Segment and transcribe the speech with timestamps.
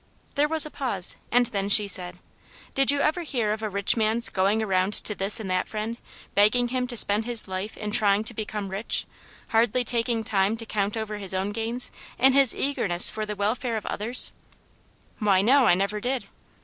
[0.33, 2.17] There was a pause, and then she said:"
[2.73, 5.99] Did you ever hear of a rich man's going around to this and that friend,
[6.33, 9.05] begging him to spend his life in trying to become rich,
[9.49, 13.77] hardly taking time to count over his own gains in his eagerness for the welfare
[13.77, 14.31] of others
[15.19, 16.27] V" Why, no, I never did."